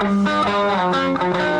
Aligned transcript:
This 0.00 1.59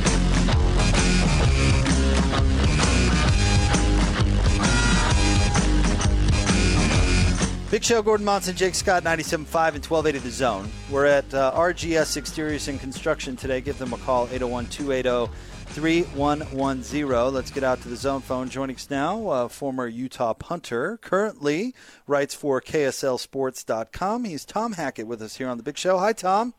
Big 7.81 7.87
Show, 7.87 8.03
Gordon 8.03 8.27
Monson, 8.27 8.55
Jake 8.55 8.75
Scott, 8.75 9.01
97.5 9.03 9.73
and 9.73 9.83
1280 9.83 10.19
The 10.19 10.29
Zone. 10.29 10.69
We're 10.91 11.07
at 11.07 11.33
uh, 11.33 11.51
RGS 11.55 12.15
Exteriors 12.15 12.67
and 12.67 12.79
Construction 12.79 13.35
today. 13.35 13.59
Give 13.59 13.75
them 13.79 13.91
a 13.91 13.97
call, 13.97 14.25
801 14.25 14.67
280 14.67 15.33
3110. 15.65 17.33
Let's 17.33 17.49
get 17.49 17.63
out 17.63 17.81
to 17.81 17.87
the 17.89 17.95
zone 17.95 18.21
phone. 18.21 18.49
Joining 18.49 18.75
us 18.75 18.91
now, 18.91 19.27
uh, 19.29 19.47
former 19.47 19.87
Utah 19.87 20.35
punter, 20.35 20.97
currently 20.97 21.73
writes 22.05 22.35
for 22.35 22.61
KSLSports.com. 22.61 24.25
He's 24.25 24.45
Tom 24.45 24.73
Hackett 24.73 25.07
with 25.07 25.19
us 25.19 25.37
here 25.37 25.49
on 25.49 25.57
the 25.57 25.63
Big 25.63 25.79
Show. 25.79 25.97
Hi, 25.97 26.13
Tom. 26.13 26.53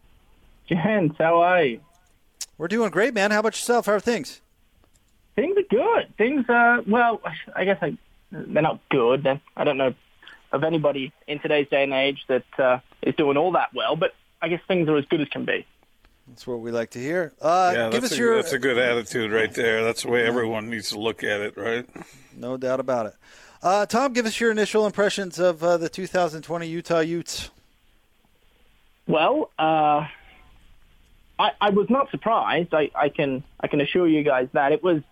Gents, 0.68 1.14
how 1.18 1.40
are 1.40 1.62
you? 1.62 1.80
We're 2.58 2.66
doing 2.66 2.90
great, 2.90 3.14
man. 3.14 3.30
How 3.30 3.38
about 3.38 3.52
yourself? 3.52 3.86
How 3.86 3.92
are 3.92 4.00
things? 4.00 4.40
Things 5.36 5.56
are 5.56 5.62
good. 5.70 6.16
Things 6.18 6.46
are, 6.48 6.82
well, 6.82 7.20
I 7.54 7.64
guess 7.64 7.78
I, 7.80 7.96
they're 8.32 8.62
not 8.62 8.80
good. 8.90 9.40
I 9.56 9.62
don't 9.62 9.78
know 9.78 9.94
of 10.52 10.64
anybody 10.64 11.12
in 11.26 11.38
today's 11.38 11.68
day 11.68 11.84
and 11.84 11.92
age 11.92 12.24
that 12.28 12.44
uh, 12.58 12.78
is 13.02 13.14
doing 13.16 13.36
all 13.36 13.52
that 13.52 13.72
well, 13.74 13.96
but 13.96 14.14
I 14.40 14.48
guess 14.48 14.60
things 14.68 14.88
are 14.88 14.96
as 14.96 15.06
good 15.06 15.20
as 15.20 15.28
can 15.28 15.44
be. 15.44 15.66
That's 16.28 16.46
what 16.46 16.60
we 16.60 16.70
like 16.70 16.90
to 16.90 16.98
hear. 16.98 17.32
Uh, 17.40 17.72
yeah, 17.74 17.90
give 17.90 18.02
that's 18.02 18.12
us 18.12 18.18
a, 18.18 18.20
your. 18.20 18.36
that's 18.36 18.52
a 18.52 18.58
good 18.58 18.78
attitude 18.78 19.32
right 19.32 19.52
there. 19.52 19.82
That's 19.82 20.02
the 20.02 20.10
way 20.10 20.24
everyone 20.24 20.70
needs 20.70 20.90
to 20.90 20.98
look 20.98 21.24
at 21.24 21.40
it, 21.40 21.56
right? 21.56 21.86
No 22.36 22.56
doubt 22.56 22.80
about 22.80 23.06
it. 23.06 23.14
Uh, 23.62 23.86
Tom, 23.86 24.12
give 24.12 24.26
us 24.26 24.40
your 24.40 24.50
initial 24.50 24.86
impressions 24.86 25.38
of 25.38 25.62
uh, 25.62 25.76
the 25.76 25.88
2020 25.88 26.66
Utah 26.66 27.00
Utes. 27.00 27.50
Well, 29.06 29.50
uh, 29.58 30.06
I, 31.38 31.50
I, 31.60 31.70
was 31.70 31.88
not 31.90 32.10
surprised. 32.10 32.72
I, 32.72 32.90
I, 32.94 33.08
can 33.08 33.44
I 33.60 33.68
can 33.68 33.80
assure 33.80 34.06
you 34.06 34.22
guys 34.22 34.48
that 34.52 34.72
it 34.72 34.82
was 34.82 35.02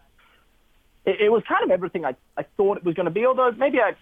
it, 1.04 1.20
it 1.20 1.28
was 1.28 1.42
kind 1.44 1.64
of 1.64 1.70
everything 1.70 2.04
I, 2.04 2.14
I 2.36 2.44
thought 2.56 2.76
it 2.78 2.84
was 2.84 2.94
going 2.94 3.04
to 3.04 3.10
be. 3.10 3.26
Although 3.26 3.52
maybe 3.52 3.80
I 3.80 3.94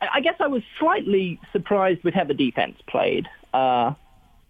I 0.00 0.20
guess 0.20 0.36
I 0.40 0.46
was 0.46 0.62
slightly 0.78 1.40
surprised 1.52 2.02
with 2.04 2.14
how 2.14 2.24
the 2.24 2.34
defense 2.34 2.78
played. 2.86 3.28
Uh, 3.52 3.94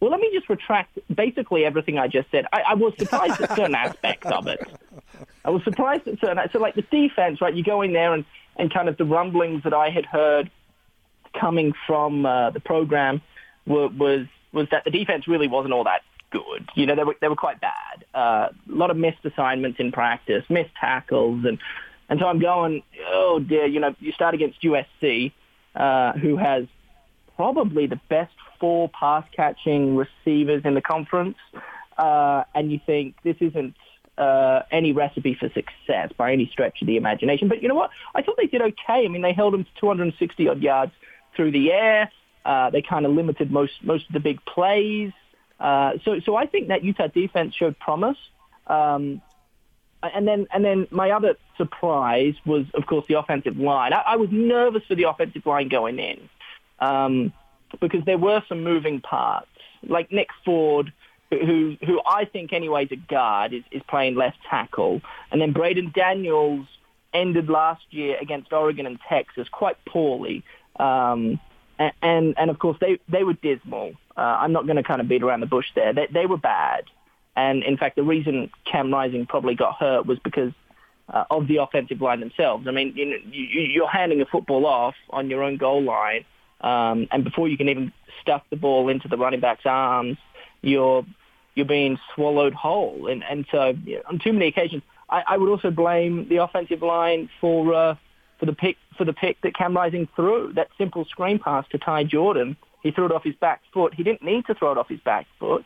well, 0.01 0.11
let 0.11 0.20
me 0.20 0.31
just 0.33 0.48
retract 0.48 0.98
basically 1.15 1.65
everything 1.65 1.98
I 1.98 2.09
just 2.09 2.31
said. 2.31 2.47
I, 2.53 2.62
I 2.69 2.75
was 2.75 2.95
surprised 2.98 3.41
at 3.41 3.51
certain 3.56 3.75
aspects 3.87 4.27
of 4.31 4.47
it. 4.47 4.61
I 5.45 5.51
was 5.51 5.62
surprised 5.65 6.09
at 6.09 6.21
certain. 6.21 6.39
So, 6.53 6.59
like 6.59 6.75
the 6.75 6.83
defense, 6.83 7.41
right? 7.41 7.55
You 7.55 7.62
go 7.62 7.83
in 7.83 7.93
there 7.93 8.15
and 8.15 8.25
and 8.56 8.73
kind 8.73 8.89
of 8.89 8.97
the 8.97 9.05
rumblings 9.05 9.62
that 9.65 9.75
I 9.75 9.91
had 9.91 10.06
heard 10.06 10.51
coming 11.39 11.73
from 11.87 12.27
uh, 12.27 12.51
the 12.51 12.61
program 12.61 13.23
were, 13.67 13.89
was 13.89 14.27
was 14.53 14.69
that 14.71 14.84
the 14.84 14.91
defense 14.91 15.28
really 15.28 15.48
wasn't 15.48 15.73
all 15.73 15.84
that 15.84 16.03
good. 16.31 16.69
You 16.75 16.87
know, 16.87 16.95
they 16.95 17.05
were 17.05 17.17
they 17.21 17.28
were 17.28 17.37
quite 17.37 17.61
bad. 17.61 18.05
Uh, 18.15 18.48
a 18.51 18.75
lot 18.75 18.91
of 18.91 18.97
missed 18.97 19.25
assignments 19.25 19.81
in 19.81 19.93
practice, 19.93 20.45
missed 20.48 20.75
tackles, 20.81 21.45
and 21.45 21.59
and 22.11 22.19
so 22.19 22.27
I'm 22.27 22.41
going, 22.41 22.83
oh 23.06 23.39
dear. 23.39 23.66
You 23.66 23.78
know, 23.80 23.94
you 24.00 24.11
start 24.12 24.34
against 24.34 24.61
USC, 24.62 25.33
uh, 25.77 26.12
who 26.14 26.36
has 26.36 26.66
probably 27.37 27.87
the 27.87 28.00
best 28.09 28.34
four 28.59 28.88
pass 28.88 29.25
catching 29.34 29.97
receivers 29.97 30.62
in 30.65 30.75
the 30.75 30.82
conference, 30.82 31.38
uh, 31.97 32.43
and 32.54 32.70
you 32.72 32.81
think 32.84 33.15
this 33.22 33.37
isn't 33.41 33.76
uh, 34.19 34.62
any 34.72 34.93
recipe 34.93 35.34
for 35.34 35.49
success 35.50 36.10
by 36.16 36.32
any 36.32 36.49
stretch 36.53 36.82
of 36.82 36.88
the 36.88 36.97
imagination. 36.97 37.49
But 37.49 37.62
you 37.62 37.69
know 37.69 37.76
what? 37.76 37.91
I 38.15 38.22
thought 38.22 38.37
they 38.37 38.47
did 38.47 38.60
okay. 38.60 39.04
I 39.04 39.09
mean, 39.09 39.22
they 39.22 39.32
held 39.32 39.54
them 39.54 39.65
to 39.65 39.70
260 39.81 40.49
odd 40.49 40.60
yards 40.60 40.93
through 41.37 41.53
the 41.53 41.72
air. 41.72 42.10
Uh, 42.44 42.70
they 42.70 42.82
kind 42.82 43.06
of 43.06 43.12
limited 43.12 43.53
most 43.53 43.75
most 43.82 44.09
of 44.09 44.15
the 44.15 44.20
big 44.20 44.44
plays. 44.44 45.12
Uh, 45.60 45.93
so 46.04 46.19
so 46.20 46.34
I 46.34 46.47
think 46.47 46.69
that 46.69 46.82
Utah 46.82 47.06
defense 47.06 47.54
showed 47.54 47.78
promise. 47.78 48.19
Um, 48.66 49.22
and 50.03 50.27
then 50.27 50.47
and 50.53 50.65
then 50.65 50.87
my 50.91 51.11
other 51.11 51.37
surprise 51.56 52.34
was, 52.47 52.66
of 52.75 52.87
course, 52.87 53.05
the 53.09 53.19
offensive 53.19 53.56
line. 53.56 53.93
I, 53.93 54.03
I 54.06 54.16
was 54.16 54.28
nervous 54.31 54.83
for 54.87 54.94
the 54.94 55.05
offensive 55.05 55.44
line 55.47 55.69
going 55.69 55.99
in 55.99 56.28
um, 56.78 57.33
because 57.81 58.05
there 58.05 58.19
were 58.19 58.43
some 58.49 58.65
moving 58.65 59.00
parts, 59.00 59.49
like 59.83 60.11
Nick 60.11 60.28
Ford, 60.44 60.93
who 61.31 61.77
who 61.84 62.00
I 62.06 62.25
think 62.25 62.53
anyway 62.53 62.84
is 62.87 62.93
a 62.93 62.97
guard, 62.97 63.53
is, 63.53 63.65
is 63.71 63.83
playing 63.88 64.15
left 64.15 64.38
tackle, 64.49 65.03
and 65.31 65.41
then 65.41 65.53
Braden 65.53 65.93
Daniels 65.94 66.67
ended 67.12 67.49
last 67.49 67.82
year 67.91 68.17
against 68.21 68.53
Oregon 68.53 68.87
and 68.87 68.99
Texas 69.09 69.49
quite 69.50 69.77
poorly. 69.84 70.44
Um, 70.78 71.41
and, 71.78 71.93
and, 72.03 72.34
and 72.38 72.50
of 72.50 72.59
course 72.59 72.78
they, 72.81 72.99
they 73.09 73.25
were 73.25 73.34
dismal. 73.34 73.94
Uh, 74.17 74.21
I'm 74.21 74.53
not 74.53 74.67
going 74.67 74.77
to 74.77 74.82
kind 74.82 75.00
of 75.00 75.09
beat 75.09 75.22
around 75.22 75.41
the 75.41 75.47
bush 75.47 75.67
there. 75.75 75.93
They, 75.93 76.06
they 76.12 76.27
were 76.27 76.37
bad. 76.37 76.84
And 77.37 77.63
in 77.63 77.77
fact, 77.77 77.97
the 77.97 78.03
reason 78.03 78.51
Cam 78.65 78.93
Rising 78.93 79.27
probably 79.27 79.55
got 79.55 79.77
hurt 79.77 80.07
was 80.07 80.19
because 80.19 80.53
uh, 81.09 81.25
of 81.31 81.49
the 81.49 81.57
offensive 81.57 82.01
line 82.01 82.21
themselves. 82.21 82.67
I 82.69 82.71
mean, 82.71 82.93
you 82.97 83.07
know, 83.07 83.17
you, 83.31 83.63
you're 83.63 83.89
handing 83.89 84.21
a 84.21 84.27
football 84.27 84.67
off 84.67 84.95
on 85.11 85.31
your 85.31 85.43
own 85.43 85.57
goal 85.57 85.83
line, 85.83 86.25
um, 86.61 87.09
and 87.11 87.25
before 87.25 87.49
you 87.49 87.57
can 87.57 87.69
even 87.69 87.93
stuff 88.21 88.43
the 88.51 88.57
ball 88.57 88.89
into 88.89 89.09
the 89.09 89.17
running 89.17 89.41
back's 89.41 89.65
arms, 89.65 90.19
you're 90.63 91.05
you're 91.55 91.67
being 91.67 91.99
swallowed 92.15 92.55
whole. 92.55 93.09
And 93.09 93.25
and 93.25 93.47
so 93.51 93.75
you 93.85 93.97
know, 93.97 94.03
on 94.09 94.19
too 94.19 94.33
many 94.33 94.47
occasions, 94.47 94.83
I, 95.09 95.23
I 95.27 95.37
would 95.37 95.49
also 95.49 95.71
blame 95.71 96.29
the 96.29 96.37
offensive 96.37 96.83
line 96.83 97.29
for 97.41 97.75
uh, 97.75 97.95
for 98.39 98.47
the 98.47 98.53
pick 98.53 98.77
for 98.97 99.05
the 99.05 99.12
pick 99.12 99.41
that 99.43 99.55
Cam 99.57 99.77
Rising 99.77 100.09
threw. 100.15 100.53
That 100.55 100.69
simple 100.79 101.05
screen 101.07 101.39
pass 101.39 101.65
to 101.71 101.79
Ty 101.79 102.05
Jordan, 102.05 102.57
he 102.83 102.91
threw 102.91 103.07
it 103.07 103.12
off 103.12 103.25
his 103.25 103.37
back 103.37 103.62
foot. 103.73 103.95
He 103.95 104.03
didn't 104.03 104.23
need 104.23 104.47
to 104.47 104.55
throw 104.55 104.73
it 104.73 104.79
off 104.79 104.89
his 104.89 105.01
back 105.01 105.27
foot. 105.39 105.65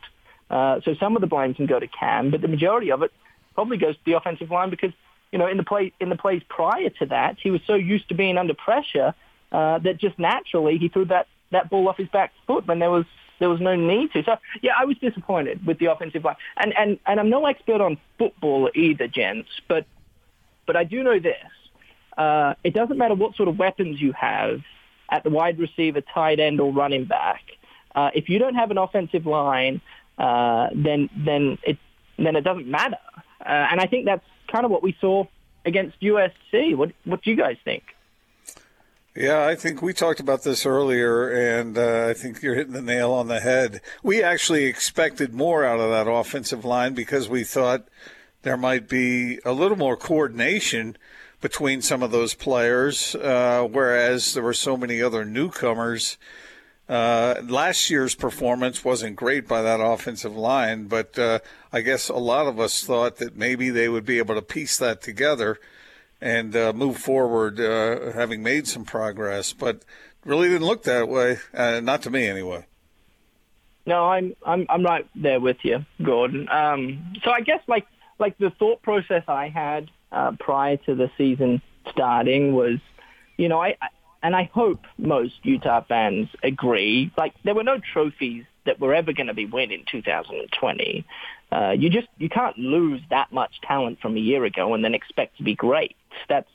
Uh, 0.49 0.79
so 0.83 0.93
some 0.99 1.15
of 1.15 1.21
the 1.21 1.27
blame 1.27 1.53
can 1.53 1.65
go 1.65 1.79
to 1.79 1.87
Cam, 1.87 2.31
but 2.31 2.41
the 2.41 2.47
majority 2.47 2.91
of 2.91 3.01
it 3.01 3.11
probably 3.55 3.77
goes 3.77 3.95
to 3.95 4.01
the 4.05 4.13
offensive 4.13 4.51
line 4.51 4.69
because 4.69 4.91
you 5.31 5.39
know 5.39 5.47
in 5.47 5.57
the 5.57 5.63
play 5.63 5.91
in 5.99 6.09
the 6.09 6.15
plays 6.15 6.41
prior 6.47 6.89
to 6.89 7.05
that 7.07 7.37
he 7.41 7.49
was 7.49 7.61
so 7.65 7.73
used 7.73 8.07
to 8.09 8.15
being 8.15 8.37
under 8.37 8.53
pressure 8.53 9.15
uh, 9.51 9.79
that 9.79 9.97
just 9.97 10.19
naturally 10.19 10.77
he 10.77 10.87
threw 10.89 11.05
that 11.05 11.27
that 11.51 11.69
ball 11.69 11.87
off 11.87 11.97
his 11.97 12.09
back 12.09 12.31
foot 12.45 12.67
when 12.67 12.79
there 12.79 12.91
was 12.91 13.05
there 13.39 13.49
was 13.49 13.59
no 13.59 13.75
need 13.75 14.13
to. 14.13 14.23
So 14.23 14.37
yeah, 14.61 14.73
I 14.77 14.85
was 14.85 14.97
disappointed 14.97 15.65
with 15.65 15.79
the 15.79 15.87
offensive 15.87 16.23
line, 16.23 16.35
and 16.57 16.73
and 16.77 16.99
and 17.05 17.19
I'm 17.19 17.29
no 17.29 17.45
expert 17.45 17.81
on 17.81 17.97
football 18.17 18.69
either, 18.75 19.07
gents, 19.07 19.49
but 19.67 19.85
but 20.65 20.75
I 20.75 20.83
do 20.83 21.03
know 21.03 21.19
this: 21.19 21.35
uh, 22.17 22.53
it 22.63 22.73
doesn't 22.73 22.97
matter 22.97 23.15
what 23.15 23.35
sort 23.35 23.49
of 23.49 23.57
weapons 23.57 23.99
you 24.01 24.13
have 24.13 24.61
at 25.09 25.23
the 25.23 25.29
wide 25.29 25.59
receiver, 25.59 26.01
tight 26.01 26.39
end, 26.39 26.59
or 26.59 26.71
running 26.71 27.05
back. 27.05 27.41
Uh, 27.93 28.11
if 28.13 28.29
you 28.29 28.39
don't 28.39 28.55
have 28.55 28.71
an 28.71 28.77
offensive 28.77 29.25
line 29.25 29.81
uh, 30.17 30.67
then 30.73 31.09
then 31.25 31.57
it 31.63 31.77
then 32.17 32.35
it 32.35 32.43
doesn't 32.43 32.67
matter. 32.67 32.97
Uh, 33.41 33.49
and 33.71 33.79
I 33.79 33.87
think 33.87 34.05
that's 34.05 34.25
kind 34.51 34.65
of 34.65 34.71
what 34.71 34.83
we 34.83 34.95
saw 34.99 35.25
against 35.65 35.99
USC. 36.01 36.75
What 36.75 36.91
what 37.03 37.21
do 37.23 37.31
you 37.31 37.37
guys 37.37 37.57
think? 37.63 37.83
Yeah, 39.15 39.45
I 39.45 39.55
think 39.55 39.81
we 39.81 39.93
talked 39.93 40.19
about 40.19 40.43
this 40.43 40.65
earlier, 40.65 41.29
and 41.29 41.77
uh, 41.77 42.07
I 42.09 42.13
think 42.13 42.41
you're 42.41 42.55
hitting 42.55 42.73
the 42.73 42.81
nail 42.81 43.13
on 43.13 43.29
the 43.29 43.39
head. 43.39 43.79
We 44.03 44.21
actually 44.21 44.65
expected 44.65 45.33
more 45.33 45.63
out 45.63 45.79
of 45.79 45.89
that 45.89 46.11
offensive 46.11 46.65
line 46.65 46.95
because 46.95 47.29
we 47.29 47.45
thought 47.45 47.87
there 48.41 48.57
might 48.57 48.89
be 48.89 49.39
a 49.45 49.53
little 49.53 49.77
more 49.77 49.95
coordination 49.95 50.97
between 51.39 51.81
some 51.81 52.03
of 52.03 52.11
those 52.11 52.33
players, 52.33 53.15
uh, 53.15 53.65
whereas 53.71 54.33
there 54.33 54.43
were 54.43 54.53
so 54.53 54.75
many 54.75 55.01
other 55.01 55.23
newcomers 55.23 56.17
uh, 56.87 57.35
last 57.47 57.89
year's 57.89 58.13
performance 58.13 58.85
wasn't 58.85 59.15
great 59.15 59.47
by 59.47 59.61
that 59.61 59.79
offensive 59.79 60.35
line, 60.35 60.85
but 60.85 61.17
uh, 61.17 61.39
I 61.73 61.81
guess 61.81 62.09
a 62.09 62.15
lot 62.15 62.47
of 62.47 62.59
us 62.59 62.83
thought 62.83 63.17
that 63.17 63.35
maybe 63.35 63.69
they 63.69 63.89
would 63.89 64.05
be 64.05 64.19
able 64.19 64.35
to 64.35 64.41
piece 64.41 64.77
that 64.77 65.01
together 65.01 65.59
and 66.21 66.55
uh, 66.55 66.73
move 66.73 66.97
forward, 66.97 67.59
uh, 67.59 68.11
having 68.11 68.43
made 68.43 68.67
some 68.67 68.85
progress. 68.85 69.51
But 69.51 69.83
really 70.23 70.47
didn't 70.49 70.67
look 70.67 70.83
that 70.83 71.09
way, 71.09 71.39
uh, 71.53 71.79
not 71.81 72.03
to 72.03 72.09
me 72.09 72.27
anyway. 72.27 72.65
No, 73.87 74.05
I'm 74.05 74.35
I'm 74.45 74.65
I'm 74.69 74.83
right 74.83 75.07
there 75.15 75.39
with 75.39 75.57
you, 75.63 75.85
Gordon. 76.01 76.49
Um, 76.49 77.13
so 77.23 77.31
I 77.31 77.41
guess 77.41 77.61
like 77.67 77.85
like 78.19 78.37
the 78.37 78.49
thought 78.51 78.81
process 78.81 79.23
I 79.27 79.49
had 79.49 79.89
uh, 80.11 80.31
prior 80.39 80.77
to 80.77 80.95
the 80.95 81.11
season 81.17 81.61
starting 81.91 82.55
was, 82.55 82.79
you 83.37 83.47
know, 83.47 83.61
I 83.61 83.75
and 84.25 84.35
I 84.35 84.49
hope 84.51 84.79
most 84.97 85.35
Utah 85.43 85.81
fans 85.81 86.29
agree, 86.41 87.11
like 87.15 87.35
there 87.43 87.53
were 87.53 87.63
no 87.63 87.77
trophies 87.93 88.43
that 88.65 88.79
were 88.79 88.95
ever 88.95 89.13
going 89.13 89.27
to 89.27 89.35
be 89.35 89.45
won 89.45 89.69
in 89.69 89.85
2020. 89.91 91.05
uh, 91.51 91.75
you 91.77 91.91
just 91.91 92.07
you 92.17 92.27
can't 92.27 92.57
lose 92.57 93.01
that 93.11 93.31
much 93.31 93.61
talent 93.61 94.01
from 94.01 94.17
a 94.17 94.19
year 94.19 94.43
ago 94.43 94.73
and 94.73 94.83
then 94.83 94.95
expect 94.95 95.37
to 95.37 95.43
be 95.43 95.53
great. 95.53 95.95
That's 96.27 96.49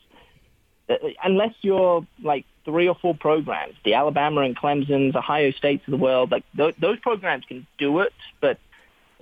uh, 0.88 0.94
unless 1.22 1.55
you're 1.62 2.05
like 2.20 2.44
three 2.64 2.88
or 2.88 2.96
four 3.00 3.14
programs, 3.14 3.75
the 3.84 3.94
Alabama 3.94 4.40
and 4.40 4.56
Clemson's, 4.56 5.14
Ohio 5.14 5.52
States 5.52 5.84
of 5.87 5.93
the 5.93 5.96
world, 5.96 6.32
like 6.32 6.44
th- 6.56 6.75
those 6.81 6.99
programs 6.99 7.44
can 7.44 7.69
do 7.78 8.00
it, 8.00 8.12
but 8.40 8.58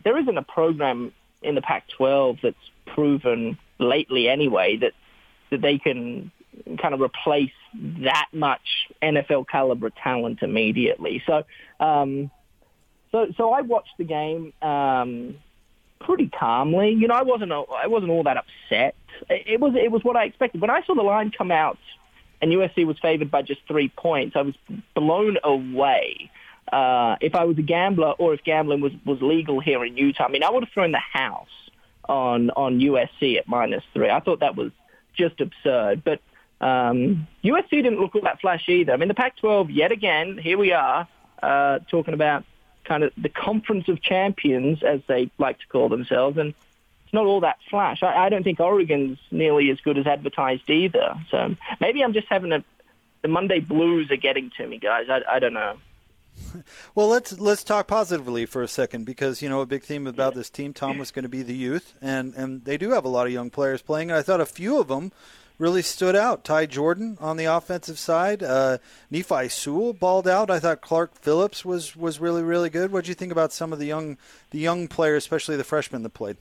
there 0.04 0.16
isn't 0.16 0.38
a 0.38 0.42
program 0.42 1.12
in 1.42 1.54
the 1.54 1.60
Pac-12 1.60 2.40
that's 2.40 2.70
proven 2.86 3.58
lately 3.78 4.26
anyway 4.26 4.78
that 4.78 4.94
that 5.50 5.60
they 5.60 5.76
can 5.76 6.30
kind 6.80 6.94
of 6.94 7.00
replace 7.00 7.52
that 8.02 8.28
much 8.32 8.88
NFL 9.02 9.48
caliber 9.48 9.90
talent 9.90 10.42
immediately. 10.42 11.22
So, 11.26 11.44
um, 11.80 12.30
so, 13.12 13.28
so 13.36 13.52
I 13.52 13.62
watched 13.62 13.96
the 13.98 14.04
game 14.04 14.52
um, 14.62 15.36
pretty 16.00 16.28
calmly. 16.28 16.90
You 16.90 17.08
know, 17.08 17.14
I 17.14 17.22
wasn't 17.22 17.52
I 17.52 17.86
wasn't 17.86 18.10
all 18.10 18.24
that 18.24 18.36
upset. 18.36 18.94
It 19.28 19.60
was 19.60 19.74
it 19.74 19.90
was 19.90 20.04
what 20.04 20.16
I 20.16 20.24
expected. 20.24 20.60
When 20.60 20.70
I 20.70 20.82
saw 20.82 20.94
the 20.94 21.02
line 21.02 21.30
come 21.36 21.50
out 21.50 21.78
and 22.40 22.52
USC 22.52 22.86
was 22.86 22.98
favored 23.00 23.30
by 23.30 23.42
just 23.42 23.60
three 23.66 23.88
points, 23.88 24.36
I 24.36 24.42
was 24.42 24.54
blown 24.94 25.38
away. 25.42 26.30
Uh, 26.72 27.16
if 27.20 27.34
I 27.34 27.44
was 27.44 27.56
a 27.56 27.62
gambler 27.62 28.10
or 28.18 28.34
if 28.34 28.44
gambling 28.44 28.82
was, 28.82 28.92
was 29.06 29.22
legal 29.22 29.58
here 29.58 29.82
in 29.86 29.96
Utah, 29.96 30.26
I 30.26 30.28
mean, 30.28 30.42
I 30.42 30.50
would 30.50 30.64
have 30.64 30.72
thrown 30.72 30.92
the 30.92 30.98
house 30.98 31.48
on 32.08 32.50
on 32.50 32.80
USC 32.80 33.38
at 33.38 33.48
minus 33.48 33.82
three. 33.94 34.10
I 34.10 34.20
thought 34.20 34.40
that 34.40 34.56
was 34.56 34.70
just 35.16 35.40
absurd. 35.40 36.02
But 36.04 36.20
um, 36.60 37.26
USC 37.44 37.70
didn't 37.70 38.00
look 38.00 38.14
all 38.14 38.22
that 38.22 38.40
flashy 38.40 38.72
either. 38.74 38.92
I 38.92 38.96
mean, 38.96 39.08
the 39.08 39.14
Pac-12 39.14 39.68
yet 39.70 39.92
again. 39.92 40.38
Here 40.38 40.58
we 40.58 40.72
are 40.72 41.06
uh, 41.42 41.78
talking 41.90 42.14
about 42.14 42.44
kind 42.84 43.04
of 43.04 43.12
the 43.16 43.28
conference 43.28 43.88
of 43.88 44.00
champions, 44.00 44.82
as 44.82 45.00
they 45.06 45.30
like 45.38 45.58
to 45.60 45.66
call 45.68 45.88
themselves, 45.88 46.38
and 46.38 46.54
it's 47.04 47.12
not 47.12 47.26
all 47.26 47.40
that 47.40 47.58
flash. 47.70 48.02
I, 48.02 48.26
I 48.26 48.28
don't 48.28 48.42
think 48.42 48.60
Oregon's 48.60 49.18
nearly 49.30 49.70
as 49.70 49.80
good 49.80 49.98
as 49.98 50.06
advertised 50.06 50.68
either. 50.68 51.14
So 51.30 51.54
maybe 51.80 52.02
I'm 52.02 52.12
just 52.12 52.28
having 52.28 52.52
a 52.52 52.64
the 53.22 53.28
Monday 53.28 53.60
blues 53.60 54.10
are 54.10 54.16
getting 54.16 54.50
to 54.56 54.66
me, 54.66 54.78
guys. 54.78 55.06
I, 55.08 55.22
I 55.28 55.38
don't 55.38 55.54
know. 55.54 55.76
Well, 56.94 57.08
let's 57.08 57.38
let's 57.38 57.64
talk 57.64 57.86
positively 57.88 58.46
for 58.46 58.62
a 58.62 58.68
second 58.68 59.04
because 59.04 59.42
you 59.42 59.48
know 59.48 59.60
a 59.60 59.66
big 59.66 59.82
theme 59.82 60.06
about 60.06 60.34
this 60.34 60.48
team, 60.48 60.72
Tom, 60.72 60.98
was 60.98 61.10
going 61.10 61.24
to 61.24 61.28
be 61.28 61.42
the 61.42 61.54
youth, 61.54 61.94
and 62.00 62.32
and 62.34 62.64
they 62.64 62.76
do 62.76 62.90
have 62.90 63.04
a 63.04 63.08
lot 63.08 63.26
of 63.26 63.32
young 63.32 63.50
players 63.50 63.82
playing, 63.82 64.10
and 64.10 64.18
I 64.18 64.22
thought 64.22 64.40
a 64.40 64.46
few 64.46 64.80
of 64.80 64.88
them 64.88 65.12
really 65.58 65.82
stood 65.82 66.16
out. 66.16 66.44
Ty 66.44 66.66
Jordan 66.66 67.18
on 67.20 67.36
the 67.36 67.44
offensive 67.44 67.98
side, 67.98 68.42
uh, 68.42 68.78
Nephi 69.10 69.48
Sewell 69.48 69.92
balled 69.92 70.28
out. 70.28 70.50
I 70.50 70.60
thought 70.60 70.80
Clark 70.80 71.14
Phillips 71.16 71.64
was 71.64 71.96
was 71.96 72.20
really 72.20 72.42
really 72.42 72.70
good. 72.70 72.92
What 72.92 73.04
do 73.04 73.10
you 73.10 73.14
think 73.14 73.32
about 73.32 73.52
some 73.52 73.72
of 73.72 73.78
the 73.78 73.86
young 73.86 74.16
the 74.50 74.58
young 74.58 74.88
players, 74.88 75.24
especially 75.24 75.56
the 75.56 75.64
freshmen 75.64 76.02
that 76.02 76.14
played? 76.14 76.36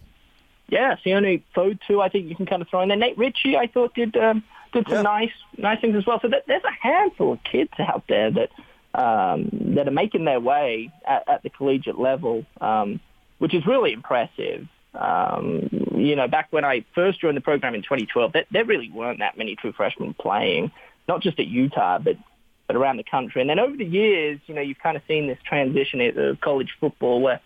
Yeah, 0.69 0.95
Sione 1.05 1.41
too. 1.87 2.01
I 2.01 2.09
think 2.09 2.27
you 2.27 2.35
can 2.35 2.45
kind 2.45 2.61
of 2.61 2.67
throw 2.67 2.81
in 2.81 2.89
there. 2.89 2.97
Nate 2.97 3.17
Ritchie, 3.17 3.57
I 3.57 3.67
thought 3.67 3.93
did 3.93 4.15
um, 4.17 4.43
did 4.73 4.85
some 4.87 4.97
yeah. 4.97 5.01
nice 5.01 5.31
nice 5.57 5.79
things 5.81 5.95
as 5.95 6.05
well. 6.05 6.19
So 6.21 6.27
that, 6.27 6.45
there's 6.47 6.63
a 6.63 6.87
handful 6.87 7.33
of 7.33 7.43
kids 7.43 7.71
out 7.79 8.03
there 8.07 8.31
that 8.31 8.49
um, 8.93 9.49
that 9.75 9.87
are 9.87 9.91
making 9.91 10.25
their 10.25 10.39
way 10.39 10.91
at, 11.07 11.27
at 11.27 11.43
the 11.43 11.49
collegiate 11.49 11.99
level, 11.99 12.45
um, 12.59 12.99
which 13.37 13.53
is 13.53 13.65
really 13.65 13.93
impressive. 13.93 14.67
Um, 14.93 15.69
you 15.95 16.15
know, 16.15 16.27
back 16.27 16.47
when 16.51 16.65
I 16.65 16.85
first 16.95 17.19
joined 17.21 17.37
the 17.37 17.41
program 17.41 17.75
in 17.75 17.81
2012, 17.81 18.33
there, 18.33 18.45
there 18.51 18.65
really 18.65 18.89
weren't 18.89 19.19
that 19.19 19.37
many 19.37 19.55
true 19.55 19.73
freshmen 19.73 20.13
playing, 20.13 20.71
not 21.07 21.21
just 21.21 21.39
at 21.39 21.47
Utah, 21.47 21.99
but 21.99 22.17
but 22.67 22.75
around 22.75 22.97
the 22.97 23.03
country. 23.03 23.41
And 23.41 23.49
then 23.49 23.59
over 23.59 23.75
the 23.75 23.85
years, 23.85 24.39
you 24.45 24.53
know, 24.53 24.61
you've 24.61 24.79
kind 24.79 24.97
of 24.97 25.03
seen 25.07 25.27
this 25.27 25.37
transition 25.45 26.01
of 26.01 26.41
college 26.41 26.75
football 26.79 27.21
where 27.21 27.39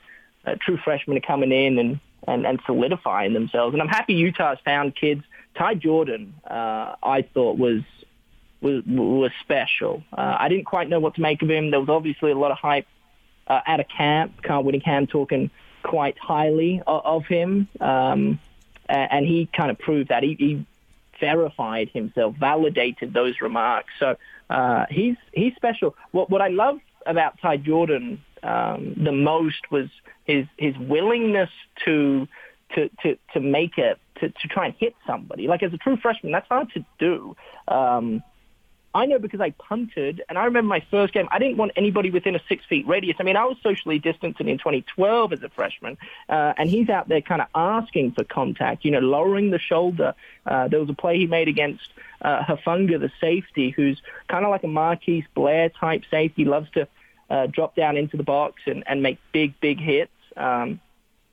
uh, 0.45 0.55
true 0.59 0.77
freshmen 0.83 1.15
are 1.15 1.21
coming 1.21 1.51
in 1.51 1.77
and, 1.77 1.99
and, 2.27 2.45
and 2.45 2.59
solidifying 2.65 3.33
themselves. 3.33 3.73
And 3.73 3.81
I'm 3.81 3.87
happy 3.87 4.15
Utah's 4.15 4.57
found 4.65 4.95
kids. 4.95 5.23
Ty 5.55 5.75
Jordan, 5.75 6.33
uh, 6.49 6.95
I 7.03 7.21
thought 7.33 7.57
was 7.57 7.81
was 8.61 8.83
was 8.85 9.31
special. 9.41 10.03
Uh, 10.11 10.37
I 10.39 10.47
didn't 10.49 10.65
quite 10.65 10.87
know 10.87 10.99
what 10.99 11.15
to 11.15 11.21
make 11.21 11.41
of 11.41 11.49
him. 11.49 11.71
There 11.71 11.79
was 11.79 11.89
obviously 11.89 12.31
a 12.31 12.37
lot 12.37 12.51
of 12.51 12.57
hype 12.57 12.87
uh, 13.47 13.59
at 13.65 13.79
a 13.79 13.83
camp. 13.83 14.41
Kyle 14.43 14.63
Whittingham 14.63 15.07
talking 15.07 15.49
quite 15.83 16.17
highly 16.19 16.81
of, 16.87 17.05
of 17.05 17.25
him, 17.25 17.67
um, 17.79 18.39
and 18.87 19.25
he 19.25 19.47
kind 19.55 19.71
of 19.71 19.79
proved 19.79 20.09
that. 20.09 20.23
He, 20.23 20.35
he 20.37 20.65
verified 21.19 21.89
himself, 21.93 22.35
validated 22.35 23.13
those 23.13 23.39
remarks. 23.41 23.93
So 23.99 24.17
uh, 24.49 24.85
he's 24.89 25.15
he's 25.31 25.55
special. 25.55 25.95
What 26.11 26.29
what 26.29 26.41
I 26.41 26.49
love 26.49 26.79
about 27.05 27.39
Ty 27.41 27.57
Jordan 27.57 28.21
um, 28.43 28.95
the 28.97 29.11
most 29.11 29.71
was 29.71 29.87
his 30.25 30.45
his 30.57 30.77
willingness 30.77 31.49
to 31.85 32.27
to 32.75 32.89
to 33.03 33.17
to 33.33 33.39
make 33.39 33.77
it 33.77 33.99
to 34.19 34.29
to 34.29 34.47
try 34.47 34.65
and 34.65 34.75
hit 34.77 34.95
somebody. 35.07 35.47
Like 35.47 35.63
as 35.63 35.73
a 35.73 35.77
true 35.77 35.97
freshman, 35.97 36.31
that's 36.31 36.47
hard 36.47 36.71
to 36.73 36.85
do. 36.99 37.35
Um, 37.67 38.23
I 38.93 39.05
know 39.05 39.19
because 39.19 39.39
I 39.39 39.51
punted, 39.51 40.21
and 40.27 40.37
I 40.37 40.45
remember 40.45 40.67
my 40.67 40.83
first 40.91 41.13
game, 41.13 41.27
I 41.31 41.39
didn't 41.39 41.57
want 41.57 41.71
anybody 41.75 42.09
within 42.09 42.35
a 42.35 42.41
six 42.49 42.65
feet 42.65 42.85
radius. 42.87 43.15
I 43.19 43.23
mean, 43.23 43.37
I 43.37 43.45
was 43.45 43.57
socially 43.63 43.99
distancing 43.99 44.49
in 44.49 44.57
2012 44.57 45.33
as 45.33 45.43
a 45.43 45.49
freshman, 45.49 45.97
uh, 46.27 46.53
and 46.57 46.69
he's 46.69 46.89
out 46.89 47.07
there 47.07 47.21
kind 47.21 47.41
of 47.41 47.47
asking 47.55 48.11
for 48.11 48.23
contact, 48.25 48.83
you 48.83 48.91
know, 48.91 48.99
lowering 48.99 49.49
the 49.49 49.59
shoulder. 49.59 50.13
Uh, 50.45 50.67
there 50.67 50.79
was 50.79 50.89
a 50.89 50.93
play 50.93 51.17
he 51.17 51.27
made 51.27 51.47
against 51.47 51.89
uh, 52.21 52.43
Hufanga, 52.43 52.99
the 52.99 53.11
safety, 53.21 53.69
who's 53.69 54.01
kind 54.27 54.43
of 54.43 54.51
like 54.51 54.63
a 54.63 54.67
Marquise 54.67 55.25
Blair 55.35 55.69
type 55.69 56.03
safety, 56.11 56.43
loves 56.43 56.69
to 56.71 56.87
uh, 57.29 57.47
drop 57.47 57.75
down 57.75 57.95
into 57.95 58.17
the 58.17 58.23
box 58.23 58.61
and, 58.65 58.83
and 58.87 59.01
make 59.01 59.19
big, 59.31 59.57
big 59.61 59.79
hits. 59.79 60.11
Um, 60.35 60.81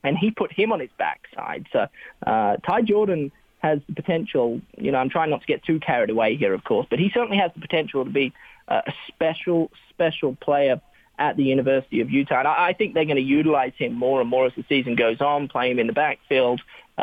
and 0.04 0.16
he 0.16 0.30
put 0.30 0.52
him 0.52 0.70
on 0.72 0.78
his 0.78 0.90
backside. 0.96 1.66
So 1.72 1.88
uh, 2.24 2.56
Ty 2.58 2.82
Jordan 2.82 3.32
has 3.60 3.80
the 3.88 3.94
potential, 3.94 4.60
you 4.76 4.92
know, 4.92 4.98
I'm 4.98 5.10
trying 5.10 5.30
not 5.30 5.40
to 5.40 5.46
get 5.46 5.64
too 5.64 5.80
carried 5.80 6.10
away 6.10 6.36
here, 6.36 6.54
of 6.54 6.64
course, 6.64 6.86
but 6.88 6.98
he 6.98 7.10
certainly 7.12 7.38
has 7.38 7.50
the 7.54 7.60
potential 7.60 8.04
to 8.04 8.10
be 8.10 8.32
uh, 8.68 8.82
a 8.86 8.92
special, 9.08 9.70
special 9.90 10.36
player 10.36 10.80
at 11.18 11.36
the 11.36 11.42
University 11.42 12.00
of 12.00 12.10
Utah. 12.10 12.38
And 12.38 12.48
I, 12.48 12.68
I 12.68 12.72
think 12.72 12.94
they're 12.94 13.04
going 13.04 13.16
to 13.16 13.22
utilize 13.22 13.72
him 13.76 13.94
more 13.94 14.20
and 14.20 14.30
more 14.30 14.46
as 14.46 14.52
the 14.56 14.64
season 14.68 14.94
goes 14.94 15.20
on, 15.20 15.48
play 15.48 15.70
him 15.70 15.78
in 15.80 15.88
the 15.88 15.92
backfield, 15.92 16.60
uh, 16.96 17.00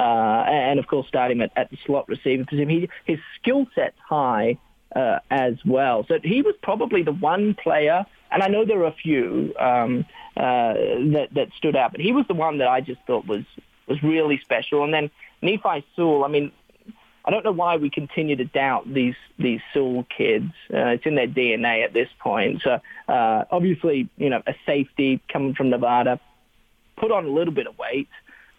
and, 0.48 0.80
of 0.80 0.88
course, 0.88 1.08
start 1.08 1.32
him 1.32 1.42
at, 1.42 1.52
at 1.56 1.70
the 1.72 1.78
slot 1.86 2.08
receiver 2.08 2.46
position. 2.46 2.70
He, 2.70 2.90
his 3.06 3.20
skill 3.40 3.68
set's 3.76 4.00
high 4.08 4.58
uh, 4.96 5.20
as 5.30 5.56
well. 5.66 6.06
So 6.08 6.20
he 6.24 6.42
was 6.42 6.56
probably 6.62 7.04
the 7.04 7.12
one 7.12 7.54
player, 7.56 8.06
and 8.32 8.42
I 8.42 8.48
know 8.48 8.64
there 8.64 8.80
are 8.80 8.88
a 8.88 8.92
few 8.94 9.54
um, 9.60 10.06
uh, 10.38 10.74
that, 11.14 11.30
that 11.34 11.50
stood 11.58 11.76
out, 11.76 11.92
but 11.92 12.00
he 12.00 12.14
was 12.14 12.26
the 12.28 12.34
one 12.34 12.60
that 12.60 12.70
I 12.70 12.80
just 12.80 13.02
thought 13.06 13.28
was 13.28 13.44
was 13.88 14.02
really 14.04 14.40
special. 14.40 14.84
And 14.84 14.94
then 14.94 15.12
Nephi 15.42 15.86
Sewell, 15.96 16.24
I 16.24 16.28
mean, 16.28 16.52
I 17.26 17.32
don't 17.32 17.44
know 17.44 17.52
why 17.52 17.78
we 17.78 17.90
continue 17.90 18.36
to 18.36 18.46
doubt 18.46 18.92
these 18.92 19.16
these 19.40 19.60
Sewell 19.74 20.06
kids. 20.16 20.52
Uh, 20.72 20.94
it's 20.94 21.06
in 21.06 21.16
their 21.16 21.28
DNA 21.28 21.84
at 21.84 21.92
this 21.92 22.10
point. 22.20 22.62
So 22.62 22.80
uh, 23.08 23.46
obviously, 23.50 24.10
you 24.18 24.30
know, 24.30 24.44
a 24.46 24.54
safety 24.66 25.22
coming 25.32 25.56
from 25.56 25.72
Nevada 25.72 26.20
put 26.98 27.12
on 27.12 27.26
a 27.26 27.30
little 27.30 27.54
bit 27.54 27.68
of 27.68 27.78
weight, 27.78 28.08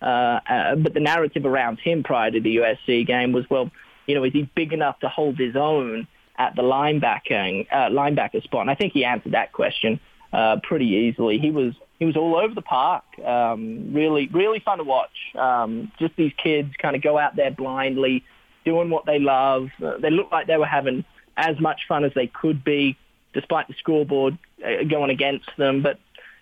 uh, 0.02 0.40
uh, 0.48 0.74
but 0.74 0.94
the 0.94 1.00
narrative 1.00 1.46
around 1.46 1.78
him 1.78 2.02
prior 2.02 2.30
to 2.30 2.40
the 2.40 2.56
USC 2.56 3.06
game 3.06 3.32
was, 3.32 3.48
well, 3.48 3.70
you 4.06 4.14
know, 4.14 4.24
is 4.24 4.32
he 4.32 4.48
big 4.54 4.72
enough 4.72 4.98
to 5.00 5.08
hold 5.08 5.38
his 5.38 5.56
own 5.56 6.06
at 6.36 6.54
the 6.54 6.62
linebacker 6.62 7.66
uh, 7.70 7.88
linebacker 7.88 8.42
spot? 8.42 8.62
And 8.62 8.70
I 8.70 8.74
think 8.74 8.92
he 8.92 9.04
answered 9.04 9.32
that 9.32 9.52
question 9.52 10.00
uh, 10.32 10.56
pretty 10.62 10.86
easily. 10.86 11.38
He 11.38 11.50
was 11.50 11.74
he 11.98 12.04
was 12.04 12.16
all 12.16 12.36
over 12.36 12.54
the 12.54 12.62
park. 12.62 13.04
Um, 13.24 13.92
really, 13.92 14.28
really 14.28 14.60
fun 14.60 14.78
to 14.78 14.84
watch. 14.84 15.34
Um, 15.34 15.90
just 15.98 16.14
these 16.16 16.32
kids 16.36 16.74
kind 16.76 16.94
of 16.94 17.02
go 17.02 17.18
out 17.18 17.36
there 17.36 17.50
blindly, 17.50 18.24
doing 18.64 18.90
what 18.90 19.06
they 19.06 19.18
love. 19.18 19.70
Uh, 19.82 19.96
they 19.98 20.10
looked 20.10 20.32
like 20.32 20.46
they 20.46 20.56
were 20.56 20.66
having 20.66 21.04
as 21.36 21.58
much 21.60 21.82
fun 21.88 22.04
as 22.04 22.12
they 22.14 22.26
could 22.26 22.64
be, 22.64 22.96
despite 23.32 23.68
the 23.68 23.74
scoreboard 23.74 24.38
uh, 24.64 24.84
going 24.84 25.10
against 25.10 25.48
them. 25.56 25.82
But 25.82 25.98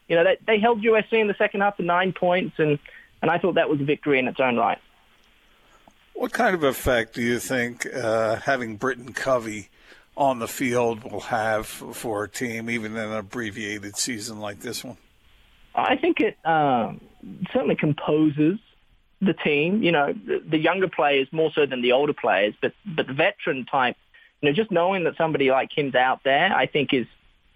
you 0.08 0.16
know, 0.16 0.24
they, 0.24 0.36
they 0.46 0.58
held 0.58 0.82
USC 0.82 1.12
in 1.12 1.28
the 1.28 1.34
second 1.34 1.60
half 1.60 1.76
to 1.76 1.82
nine 1.82 2.12
points, 2.12 2.58
and 2.58 2.78
and 3.22 3.30
I 3.30 3.38
thought 3.38 3.54
that 3.54 3.70
was 3.70 3.80
a 3.80 3.84
victory 3.84 4.18
in 4.18 4.28
its 4.28 4.40
own 4.40 4.56
right. 4.56 4.78
What 6.14 6.32
kind 6.32 6.54
of 6.54 6.62
effect 6.62 7.14
do 7.14 7.22
you 7.22 7.38
think 7.38 7.86
uh, 7.92 8.36
having 8.36 8.76
Britton 8.76 9.12
Covey 9.12 9.68
on 10.16 10.38
the 10.38 10.46
field 10.46 11.10
will 11.10 11.20
have 11.20 11.66
for 11.66 12.24
a 12.24 12.28
team, 12.28 12.70
even 12.70 12.92
in 12.92 12.98
an 12.98 13.12
abbreviated 13.12 13.96
season 13.96 14.40
like 14.40 14.60
this 14.60 14.84
one? 14.84 14.96
I 15.74 15.96
think 15.96 16.20
it 16.20 16.36
um, 16.44 17.00
certainly 17.52 17.76
composes 17.76 18.58
the 19.20 19.32
team. 19.32 19.82
You 19.82 19.92
know, 19.92 20.12
the, 20.12 20.42
the 20.46 20.58
younger 20.58 20.88
players 20.88 21.28
more 21.32 21.50
so 21.54 21.66
than 21.66 21.82
the 21.82 21.92
older 21.92 22.12
players, 22.12 22.54
but 22.60 22.72
but 22.84 23.06
the 23.06 23.12
veteran 23.12 23.64
type, 23.64 23.96
you 24.40 24.48
know, 24.48 24.54
just 24.54 24.70
knowing 24.70 25.04
that 25.04 25.16
somebody 25.16 25.50
like 25.50 25.70
him's 25.74 25.94
out 25.94 26.20
there, 26.24 26.54
I 26.54 26.66
think 26.66 26.92
is 26.92 27.06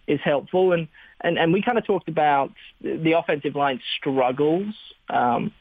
is 0.07 0.21
helpful. 0.21 0.73
And 0.73 0.89
and 1.21 1.39
and 1.39 1.53
we 1.53 1.63
kind 1.63 1.79
of 1.79 1.85
talked 1.85 2.09
about 2.09 2.53
the 2.81 3.13
offensive 3.13 3.55
line 3.55 3.81
struggles. 3.99 4.75
Um, 5.09 5.53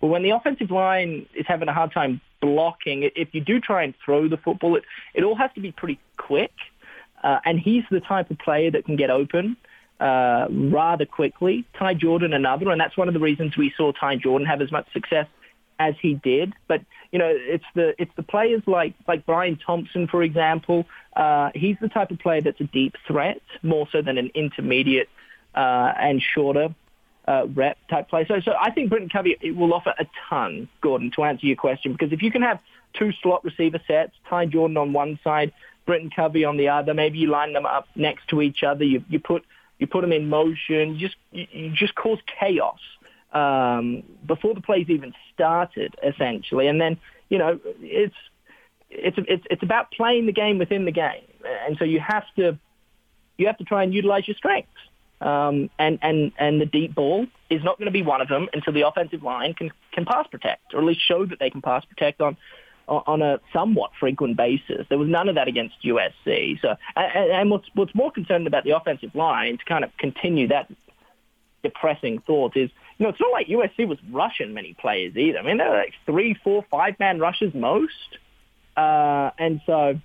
but 0.00 0.08
when 0.08 0.22
the 0.22 0.30
offensive 0.30 0.70
line 0.70 1.26
is 1.34 1.46
having 1.46 1.68
a 1.68 1.72
hard 1.72 1.92
time 1.92 2.20
blocking, 2.40 3.10
if 3.16 3.34
you 3.34 3.40
do 3.40 3.60
try 3.60 3.82
and 3.82 3.94
throw 4.04 4.28
the 4.28 4.36
football, 4.36 4.76
it, 4.76 4.84
it 5.14 5.24
all 5.24 5.36
has 5.36 5.50
to 5.54 5.60
be 5.60 5.72
pretty 5.72 5.98
quick. 6.16 6.52
Uh, 7.22 7.40
and 7.44 7.58
he's 7.58 7.82
the 7.90 8.00
type 8.00 8.30
of 8.30 8.38
player 8.38 8.70
that 8.70 8.84
can 8.84 8.96
get 8.96 9.10
open. 9.10 9.56
Uh, 9.98 10.46
rather 10.50 11.06
quickly. 11.06 11.64
Ty 11.78 11.94
Jordan 11.94 12.34
another, 12.34 12.70
and 12.70 12.78
that's 12.78 12.98
one 12.98 13.08
of 13.08 13.14
the 13.14 13.20
reasons 13.20 13.56
we 13.56 13.72
saw 13.78 13.92
Ty 13.92 14.16
Jordan 14.16 14.46
have 14.46 14.60
as 14.60 14.70
much 14.70 14.86
success 14.92 15.26
as 15.78 15.94
he 16.02 16.14
did. 16.14 16.52
But 16.68 16.82
you 17.12 17.18
know, 17.18 17.32
it's 17.34 17.64
the 17.74 17.94
it's 17.98 18.10
the 18.14 18.22
players 18.22 18.62
like 18.66 18.92
like 19.08 19.24
Bryan 19.24 19.56
Thompson, 19.56 20.06
for 20.06 20.22
example. 20.22 20.84
Uh, 21.14 21.50
he's 21.54 21.76
the 21.80 21.88
type 21.88 22.10
of 22.10 22.18
player 22.18 22.42
that's 22.42 22.60
a 22.60 22.64
deep 22.64 22.94
threat 23.06 23.40
more 23.62 23.88
so 23.90 24.02
than 24.02 24.18
an 24.18 24.30
intermediate 24.34 25.08
uh, 25.54 25.92
and 25.98 26.20
shorter 26.20 26.74
uh, 27.26 27.46
rep 27.54 27.78
type 27.88 28.08
play. 28.08 28.26
So, 28.26 28.40
so 28.40 28.52
I 28.60 28.70
think 28.70 28.90
Britton 28.90 29.08
Covey 29.08 29.36
will 29.52 29.72
offer 29.72 29.94
a 29.98 30.06
ton, 30.28 30.68
Gordon, 30.80 31.10
to 31.16 31.24
answer 31.24 31.46
your 31.46 31.56
question, 31.56 31.92
because 31.92 32.12
if 32.12 32.22
you 32.22 32.30
can 32.30 32.42
have 32.42 32.60
two 32.92 33.12
slot 33.22 33.44
receiver 33.44 33.80
sets, 33.86 34.12
Ty 34.28 34.46
Jordan 34.46 34.76
on 34.76 34.92
one 34.92 35.18
side, 35.24 35.52
Britton 35.86 36.10
Covey 36.14 36.44
on 36.44 36.56
the 36.56 36.68
other, 36.68 36.94
maybe 36.94 37.18
you 37.18 37.28
line 37.28 37.52
them 37.52 37.66
up 37.66 37.88
next 37.94 38.28
to 38.28 38.42
each 38.42 38.62
other, 38.62 38.84
you, 38.84 39.04
you 39.08 39.18
put 39.18 39.44
you 39.78 39.86
put 39.86 40.00
them 40.00 40.12
in 40.12 40.28
motion, 40.28 40.94
you 40.94 40.98
just 40.98 41.16
you, 41.32 41.46
you 41.50 41.70
just 41.70 41.94
cause 41.94 42.18
chaos 42.40 42.80
um, 43.32 44.02
before 44.26 44.54
the 44.54 44.60
plays 44.60 44.88
even 44.88 45.14
started, 45.34 45.94
essentially, 46.02 46.66
and 46.66 46.80
then 46.80 46.98
you 47.28 47.38
know 47.38 47.60
it's 47.80 48.14
it's 48.90 49.18
it's 49.18 49.44
it's 49.50 49.62
about 49.62 49.90
playing 49.90 50.26
the 50.26 50.32
game 50.32 50.58
within 50.58 50.84
the 50.84 50.92
game, 50.92 51.24
and 51.66 51.76
so 51.78 51.84
you 51.84 52.00
have 52.00 52.24
to 52.36 52.58
you 53.36 53.46
have 53.46 53.58
to 53.58 53.64
try 53.64 53.82
and 53.82 53.92
utilize 53.92 54.26
your 54.26 54.36
strengths. 54.36 54.70
Um, 55.18 55.70
and, 55.78 55.98
and, 56.02 56.32
and 56.38 56.60
the 56.60 56.66
deep 56.66 56.94
ball 56.94 57.26
is 57.48 57.64
not 57.64 57.78
going 57.78 57.86
to 57.86 57.92
be 57.92 58.02
one 58.02 58.20
of 58.20 58.28
them 58.28 58.48
until 58.52 58.74
the 58.74 58.86
offensive 58.86 59.22
line 59.22 59.54
can, 59.54 59.72
can 59.92 60.04
pass 60.04 60.26
protect, 60.26 60.74
or 60.74 60.80
at 60.80 60.84
least 60.84 61.00
show 61.06 61.24
that 61.24 61.38
they 61.38 61.48
can 61.48 61.62
pass 61.62 61.86
protect 61.86 62.20
on, 62.20 62.36
on 62.88 63.22
a 63.22 63.40
somewhat 63.52 63.90
frequent 63.98 64.36
basis. 64.36 64.86
There 64.88 64.98
was 64.98 65.08
none 65.08 65.28
of 65.28 65.34
that 65.34 65.48
against 65.48 65.74
USC. 65.84 66.60
So, 66.60 66.76
and, 66.94 67.50
what's, 67.50 67.68
what's 67.74 67.94
more 67.94 68.12
concerning 68.12 68.46
about 68.46 68.64
the 68.64 68.76
offensive 68.76 69.14
line 69.14 69.58
to 69.58 69.64
kind 69.64 69.84
of 69.84 69.90
continue 69.98 70.48
that 70.48 70.70
depressing 71.62 72.20
thought 72.20 72.56
is, 72.56 72.70
you 72.98 73.04
know, 73.04 73.10
it's 73.10 73.20
not 73.20 73.32
like 73.32 73.48
USC 73.48 73.88
was 73.88 73.98
rushing 74.10 74.54
many 74.54 74.74
players 74.74 75.16
either. 75.16 75.38
I 75.38 75.42
mean, 75.42 75.58
there 75.58 75.68
were 75.68 75.76
like 75.76 75.94
three, 76.06 76.34
four, 76.44 76.64
five-man 76.70 77.18
rushes 77.18 77.52
most. 77.54 77.92
Uh, 78.76 79.30
and 79.38 79.60
so 79.66 80.00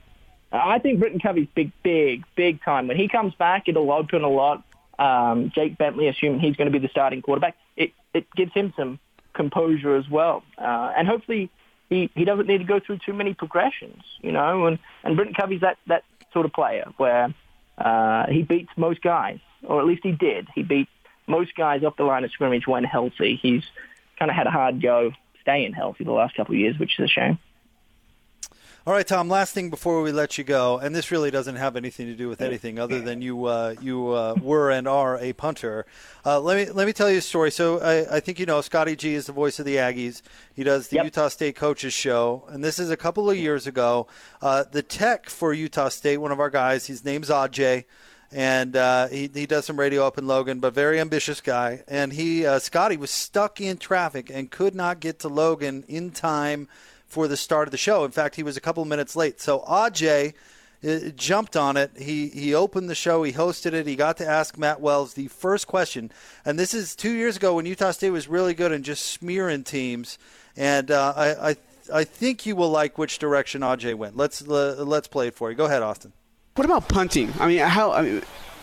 I 0.52 0.80
think 0.80 1.00
Britton 1.00 1.20
Covey's 1.20 1.48
big, 1.54 1.72
big, 1.84 2.24
big 2.36 2.64
time. 2.64 2.88
When 2.88 2.98
he 2.98 3.08
comes 3.08 3.36
back, 3.36 3.68
it'll 3.68 3.92
open 3.92 4.24
a 4.24 4.30
lot 4.30 4.64
um, 5.02 5.52
Jake 5.54 5.78
Bentley, 5.78 6.08
assuming 6.08 6.40
he's 6.40 6.56
going 6.56 6.72
to 6.72 6.80
be 6.80 6.86
the 6.86 6.92
starting 6.92 7.22
quarterback, 7.22 7.56
it, 7.76 7.92
it 8.14 8.28
gives 8.36 8.54
him 8.54 8.74
some 8.78 9.00
composure 9.34 9.96
as 9.96 10.08
well. 10.10 10.44
Uh, 10.58 10.94
and 10.96 11.08
hopefully 11.08 11.50
he, 11.92 12.10
he 12.16 12.24
doesn't 12.24 12.48
need 12.48 12.60
to 12.60 12.64
go 12.64 12.80
through 12.80 13.00
too 13.06 13.12
many 13.12 13.34
progressions, 13.34 14.02
you 14.22 14.32
know, 14.32 14.66
and, 14.66 14.80
and 15.04 15.18
Britton 15.18 15.34
Covey's 15.34 15.60
that, 15.60 15.78
that 15.88 16.04
sort 16.32 16.46
of 16.46 16.54
player 16.54 16.90
where 16.96 17.36
uh, 17.78 18.28
he 18.28 18.44
beats 18.44 18.72
most 18.78 19.02
guys, 19.02 19.40
or 19.62 19.82
at 19.82 19.86
least 19.86 20.02
he 20.02 20.14
did. 20.14 20.48
He 20.56 20.64
beat 20.64 20.88
most 21.28 21.54
guys 21.54 21.84
off 21.84 21.98
the 21.98 22.06
line 22.06 22.24
of 22.24 22.32
scrimmage 22.32 22.66
when 22.66 22.86
healthy. 22.86 23.38
He's 23.42 23.64
kind 24.18 24.32
of 24.32 24.38
had 24.38 24.48
a 24.48 24.52
hard 24.52 24.82
go 24.82 25.12
staying 25.42 25.74
healthy 25.74 26.06
the 26.06 26.14
last 26.14 26.34
couple 26.34 26.56
of 26.56 26.60
years, 26.60 26.80
which 26.80 26.98
is 26.98 27.06
a 27.06 27.08
shame. 27.10 27.38
All 28.84 28.94
right, 28.94 29.06
Tom. 29.06 29.30
Last 29.30 29.54
thing 29.54 29.70
before 29.70 30.02
we 30.02 30.12
let 30.12 30.40
you 30.40 30.44
go, 30.44 30.80
and 30.80 30.96
this 30.96 31.12
really 31.12 31.30
doesn't 31.30 31.58
have 31.58 31.76
anything 31.76 32.08
to 32.08 32.16
do 32.16 32.28
with 32.28 32.42
anything 32.42 32.80
other 32.80 33.00
than 33.00 33.22
you 33.22 33.46
uh, 33.46 33.76
you 33.80 34.10
uh, 34.10 34.34
were 34.42 34.72
and 34.72 34.88
are 34.88 35.20
a 35.20 35.34
punter. 35.34 35.86
Uh, 36.26 36.40
let 36.40 36.58
me 36.58 36.74
let 36.74 36.88
me 36.88 36.94
tell 36.94 37.08
you 37.08 37.20
a 37.20 37.22
story. 37.22 37.52
So 37.52 37.80
I, 37.80 38.16
I, 38.16 38.20
think 38.20 38.40
you 38.40 38.48
know 38.48 38.60
Scotty 38.62 38.96
G 38.96 39.14
is 39.14 39.28
the 39.28 39.34
voice 39.34 39.60
of 39.60 39.68
the 39.68 39.76
Aggies. 39.76 40.24
He 40.56 40.64
does 40.64 40.88
the 40.88 40.96
yep. 40.96 41.06
Utah 41.06 41.28
State 41.28 41.56
coaches 41.56 41.94
show, 41.94 42.44
and 42.50 42.64
this 42.64 42.80
is 42.80 42.90
a 42.90 42.98
couple 42.98 43.30
of 43.30 43.38
years 43.38 43.68
ago. 43.68 44.08
Uh, 44.42 44.64
the 44.72 44.82
tech 44.82 45.30
for 45.30 45.54
Utah 45.54 45.90
State, 45.90 46.18
one 46.18 46.32
of 46.32 46.40
our 46.40 46.50
guys, 46.50 46.88
his 46.88 47.06
name's 47.06 47.30
Aj 47.30 47.86
and 48.34 48.78
uh, 48.78 49.08
he, 49.10 49.30
he 49.34 49.46
does 49.46 49.66
some 49.66 49.78
radio 49.78 50.08
up 50.08 50.18
in 50.18 50.26
Logan, 50.26 50.62
but 50.62 50.74
very 50.74 51.02
ambitious 51.02 51.42
guy. 51.42 51.84
And 51.86 52.14
he, 52.14 52.46
uh, 52.46 52.60
Scotty, 52.60 52.96
was 52.96 53.12
stuck 53.12 53.60
in 53.60 53.76
traffic 53.76 54.32
and 54.34 54.50
could 54.50 54.74
not 54.74 55.02
get 55.02 55.20
to 55.20 55.28
Logan 55.28 55.84
in 55.90 56.12
time 56.12 56.70
for 57.12 57.28
the 57.28 57.38
start 57.38 57.68
of 57.68 57.72
the 57.72 57.78
show. 57.78 58.06
In 58.06 58.12
fact, 58.12 58.36
he 58.36 58.44
was 58.44 58.56
a 58.56 58.62
couple 58.62 58.86
minutes 58.86 59.18
late. 59.18 59.42
So 59.42 59.60
Aj 59.68 60.34
uh, 60.84 61.00
jumped 61.16 61.58
on 61.58 61.76
it. 61.76 61.92
He 61.98 62.30
he 62.30 62.56
opened 62.56 62.90
the 62.90 62.96
show. 62.96 63.22
He 63.24 63.34
hosted 63.34 63.74
it. 63.74 63.86
He 63.86 63.98
got 63.98 64.16
to 64.18 64.28
ask 64.28 64.58
Matt 64.58 64.80
Wells 64.80 65.14
the 65.14 65.28
first 65.28 65.68
question, 65.68 66.10
and 66.46 66.58
this 66.58 66.74
is 66.74 66.96
two 66.96 67.12
years 67.12 67.36
ago 67.36 67.56
when 67.56 67.66
Utah 67.66 67.92
State 67.92 68.12
was 68.12 68.28
really 68.30 68.54
good 68.54 68.72
and 68.72 68.84
just 68.84 69.06
smearing 69.06 69.64
teams. 69.64 70.18
And 70.56 70.90
uh, 70.90 71.14
I, 71.16 71.50
I 71.50 71.56
I 71.94 72.04
think 72.06 72.46
you 72.46 72.56
will 72.56 72.70
like 72.70 72.98
which 72.98 73.20
direction 73.20 73.62
Aj 73.62 73.94
went. 73.94 74.16
Let's 74.16 74.42
let's 74.42 75.08
play 75.08 75.28
it 75.28 75.36
for 75.36 75.52
you. 75.52 75.58
Go 75.58 75.66
ahead, 75.66 75.84
Austin. 75.84 76.14
What 76.56 76.66
about 76.66 76.88
punting? 76.88 77.34
I 77.40 77.48
mean, 77.48 77.60
how 77.60 77.92
I 77.92 78.02
mean, 78.02 78.22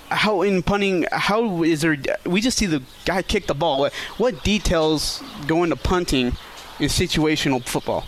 how 0.09 0.43
in 0.43 0.62
punting? 0.62 1.07
How 1.12 1.62
is 1.62 1.83
there? 1.83 1.97
We 2.25 2.40
just 2.40 2.57
see 2.57 2.67
the 2.67 2.83
guy 3.05 3.23
kick 3.23 3.47
the 3.47 3.55
ball. 3.55 3.88
What 4.17 4.43
details 4.43 5.23
go 5.47 5.64
into 5.64 5.76
punting 5.76 6.33
in 6.81 6.88
situational 6.88 7.62
football? 7.64 8.05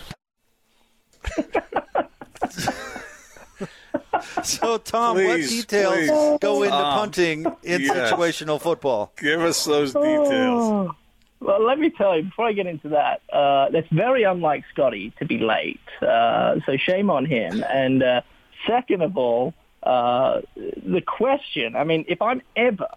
so, 4.44 4.78
Tom, 4.78 5.16
please, 5.16 5.26
what 5.26 5.68
details 5.68 5.94
please. 5.94 6.38
go 6.40 6.62
into 6.62 6.76
um, 6.76 6.99
punting 6.99 7.46
in 7.62 7.80
yes. 7.82 8.12
situational 8.12 8.60
football? 8.60 9.12
Give 9.18 9.40
us 9.40 9.64
those 9.64 9.92
details. 9.92 10.30
Oh. 10.30 10.94
Well, 11.40 11.64
let 11.64 11.78
me 11.78 11.88
tell 11.88 12.16
you, 12.16 12.25
before 12.25 12.49
I 12.49 12.52
get 12.52 12.66
into 12.66 12.90
that, 12.90 13.22
uh, 13.32 13.70
that's 13.70 13.88
very 13.90 14.25
unlike 14.25 14.64
Scotty 14.72 15.12
to 15.18 15.25
be 15.25 15.38
late. 15.38 15.80
Uh, 16.02 16.56
so 16.66 16.76
shame 16.76 17.08
on 17.08 17.25
him. 17.25 17.64
And 17.66 18.02
uh, 18.02 18.20
second 18.66 19.00
of 19.00 19.16
all, 19.16 19.54
uh, 19.82 20.42
the 20.56 21.00
question, 21.00 21.76
I 21.76 21.84
mean, 21.84 22.04
if 22.08 22.20
I'm 22.20 22.42
ever 22.56 22.88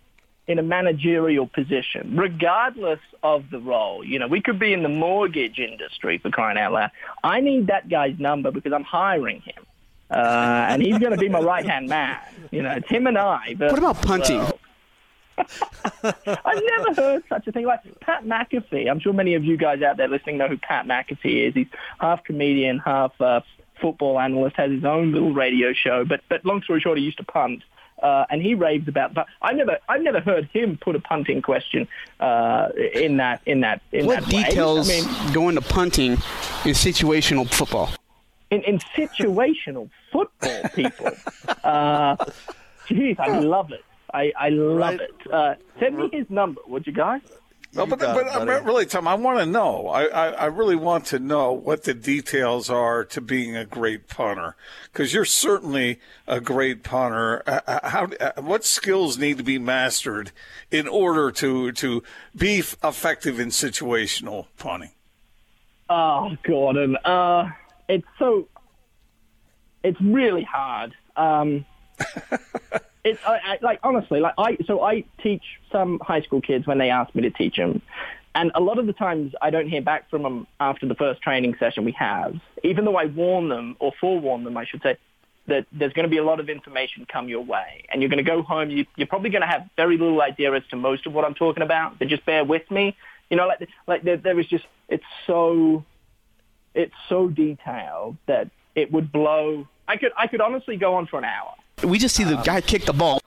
in 0.47 0.59
a 0.59 0.63
managerial 0.63 1.47
position, 1.47 2.17
regardless 2.17 2.99
of 3.23 3.49
the 3.49 3.59
role. 3.59 4.03
You 4.03 4.19
know, 4.19 4.27
we 4.27 4.41
could 4.41 4.59
be 4.59 4.73
in 4.73 4.83
the 4.83 4.89
mortgage 4.89 5.57
industry 5.57 6.17
for 6.17 6.29
crying 6.29 6.57
out 6.57 6.73
loud. 6.73 6.91
I 7.23 7.39
need 7.39 7.67
that 7.67 7.89
guy's 7.89 8.19
number 8.19 8.51
because 8.51 8.73
I'm 8.73 8.83
hiring 8.83 9.41
him. 9.41 9.63
Uh, 10.11 10.67
and 10.69 10.81
he's 10.81 10.99
going 10.99 11.11
to 11.11 11.17
be 11.17 11.29
my 11.29 11.39
right 11.39 11.65
hand 11.65 11.87
man. 11.87 12.19
You 12.51 12.61
know, 12.61 12.71
it's 12.71 12.89
him 12.89 13.07
and 13.07 13.17
I. 13.17 13.55
But, 13.57 13.71
what 13.71 13.79
about 13.79 14.01
punting? 14.01 14.41
I've 15.37 16.61
never 16.77 16.93
heard 16.95 17.23
such 17.27 17.47
a 17.47 17.51
thing. 17.51 17.65
Like 17.65 17.81
Pat 18.01 18.23
McAfee. 18.23 18.89
I'm 18.89 18.99
sure 18.99 19.13
many 19.13 19.33
of 19.33 19.43
you 19.43 19.57
guys 19.57 19.81
out 19.81 19.97
there 19.97 20.07
listening 20.07 20.37
know 20.37 20.47
who 20.47 20.57
Pat 20.57 20.85
McAfee 20.85 21.47
is. 21.47 21.53
He's 21.55 21.67
half 21.99 22.23
comedian, 22.23 22.79
half 22.79 23.19
uh, 23.19 23.41
football 23.81 24.19
analyst, 24.19 24.55
has 24.57 24.71
his 24.71 24.83
own 24.83 25.11
little 25.11 25.33
radio 25.33 25.73
show. 25.73 26.05
But 26.05 26.21
but 26.29 26.45
long 26.45 26.61
story 26.61 26.81
short, 26.81 26.99
he 26.99 27.03
used 27.03 27.17
to 27.17 27.23
punt 27.23 27.63
uh, 28.03 28.25
and 28.29 28.41
he 28.41 28.53
raves 28.53 28.87
about. 28.87 29.13
But 29.13 29.27
I 29.41 29.53
never, 29.53 29.79
I've 29.89 30.01
never 30.01 30.19
heard 30.19 30.49
him 30.53 30.77
put 30.77 30.95
a 30.95 30.99
punting 30.99 31.41
question 31.41 31.87
uh, 32.19 32.69
in 32.93 33.17
that 33.17 33.41
in 33.45 33.61
that 33.61 33.81
in 33.91 34.05
what 34.05 34.21
that 34.21 34.29
details 34.29 34.89
I 34.89 35.01
mean, 35.01 35.33
go 35.33 35.49
into 35.49 35.61
punting 35.61 36.11
in 36.11 36.73
situational 36.73 37.49
football? 37.49 37.89
In, 38.53 38.61
in 38.63 38.79
situational 38.95 39.89
football, 40.11 40.61
people. 40.75 41.09
uh, 41.63 42.15
geez, 42.87 43.17
I 43.19 43.39
love 43.39 43.71
it. 43.71 43.83
I, 44.13 44.31
I 44.37 44.49
love 44.49 44.99
right. 44.99 45.01
it. 45.01 45.31
Uh, 45.31 45.55
send 45.79 45.97
me 45.97 46.09
his 46.11 46.29
number, 46.29 46.61
would 46.67 46.85
you 46.85 46.93
guys? 46.93 47.21
No, 47.75 47.87
but, 47.87 47.97
but, 47.97 48.13
but 48.13 48.65
really, 48.65 48.85
Tom, 48.85 49.07
I 49.07 49.15
want 49.15 49.39
to 49.39 49.47
know. 49.47 49.87
I, 49.87 50.05
I, 50.05 50.27
I, 50.27 50.45
really 50.45 50.75
want 50.75 51.05
to 51.05 51.17
know 51.17 51.51
what 51.51 51.83
the 51.83 51.95
details 51.95 52.69
are 52.69 53.03
to 53.05 53.19
being 53.19 53.55
a 53.55 53.65
great 53.65 54.07
punter, 54.07 54.55
because 54.91 55.11
you're 55.11 55.25
certainly 55.25 55.99
a 56.27 56.39
great 56.39 56.83
punter. 56.83 57.41
Uh, 57.47 57.61
uh, 57.65 57.89
how, 57.89 58.09
uh, 58.19 58.33
what 58.41 58.63
skills 58.63 59.17
need 59.17 59.39
to 59.39 59.43
be 59.43 59.57
mastered 59.57 60.31
in 60.69 60.87
order 60.87 61.31
to 61.31 61.71
to 61.71 62.03
be 62.35 62.59
effective 62.59 63.39
in 63.39 63.49
situational 63.49 64.45
punting? 64.59 64.91
Oh, 65.89 66.37
Gordon, 66.43 66.95
uh, 66.97 67.49
it's 67.87 68.07
so 68.19 68.47
it's 69.83 69.99
really 70.01 70.43
hard. 70.43 70.93
Um, 71.15 71.65
it's 73.03 73.19
I, 73.25 73.39
I, 73.43 73.57
like 73.61 73.79
honestly, 73.83 74.19
like 74.19 74.33
I 74.37 74.57
so 74.65 74.81
I 74.81 75.03
teach 75.21 75.43
some 75.71 75.99
high 75.99 76.21
school 76.21 76.41
kids 76.41 76.65
when 76.65 76.77
they 76.77 76.89
ask 76.89 77.13
me 77.13 77.23
to 77.23 77.29
teach 77.29 77.57
them, 77.57 77.81
and 78.35 78.51
a 78.55 78.61
lot 78.61 78.79
of 78.79 78.87
the 78.87 78.93
times 78.93 79.33
I 79.41 79.49
don't 79.49 79.69
hear 79.69 79.81
back 79.81 80.09
from 80.09 80.23
them 80.23 80.47
after 80.59 80.87
the 80.87 80.95
first 80.95 81.21
training 81.21 81.55
session 81.59 81.85
we 81.85 81.91
have, 81.93 82.35
even 82.63 82.85
though 82.85 82.95
I 82.95 83.05
warn 83.05 83.49
them 83.49 83.75
or 83.79 83.91
forewarn 83.99 84.43
them, 84.43 84.57
I 84.57 84.65
should 84.65 84.81
say, 84.81 84.97
that 85.47 85.65
there's 85.71 85.93
going 85.93 86.05
to 86.05 86.09
be 86.09 86.17
a 86.17 86.23
lot 86.23 86.39
of 86.39 86.49
information 86.49 87.05
come 87.05 87.27
your 87.27 87.43
way, 87.43 87.83
and 87.89 88.01
you're 88.01 88.09
going 88.09 88.23
to 88.23 88.29
go 88.29 88.41
home. 88.41 88.69
You, 88.69 88.85
you're 88.95 89.07
probably 89.07 89.29
going 89.29 89.41
to 89.41 89.47
have 89.47 89.69
very 89.75 89.97
little 89.97 90.21
idea 90.21 90.53
as 90.53 90.63
to 90.69 90.75
most 90.75 91.05
of 91.05 91.13
what 91.13 91.25
I'm 91.25 91.35
talking 91.35 91.63
about, 91.63 91.99
but 91.99 92.07
just 92.07 92.25
bear 92.25 92.43
with 92.43 92.69
me. 92.71 92.95
You 93.29 93.37
know, 93.37 93.47
like 93.47 93.67
like 93.87 94.03
there, 94.03 94.17
there 94.17 94.39
is 94.39 94.47
just 94.47 94.65
it's 94.89 95.03
so 95.27 95.83
it's 96.73 96.95
so 97.09 97.27
detailed 97.27 98.17
that 98.25 98.49
it 98.75 98.91
would 98.91 99.11
blow. 99.11 99.67
I 99.87 99.97
could 99.97 100.11
I 100.17 100.27
could 100.27 100.41
honestly 100.41 100.77
go 100.77 100.95
on 100.95 101.07
for 101.07 101.19
an 101.19 101.25
hour 101.25 101.53
we 101.83 101.99
just 101.99 102.15
see 102.15 102.23
the 102.23 102.37
guy 102.37 102.61
kick 102.61 102.85
the 102.85 102.93
ball 102.93 103.21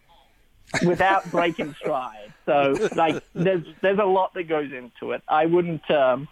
without 0.85 1.31
breaking 1.31 1.75
stride. 1.79 2.33
So 2.45 2.76
like 2.95 3.23
there's 3.35 3.65
there's 3.81 3.99
a 3.99 4.05
lot 4.05 4.35
that 4.35 4.45
goes 4.45 4.73
into 4.73 5.12
it. 5.12 5.23
I 5.29 5.47
wouldn't 5.47 5.88
um, 5.91 6.29